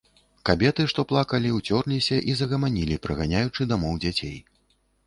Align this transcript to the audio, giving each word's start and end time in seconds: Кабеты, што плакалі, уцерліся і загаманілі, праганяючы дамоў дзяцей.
Кабеты, 0.49 0.85
што 0.93 1.05
плакалі, 1.11 1.51
уцерліся 1.59 2.17
і 2.33 2.37
загаманілі, 2.43 3.01
праганяючы 3.07 3.71
дамоў 3.75 3.93
дзяцей. 4.05 4.37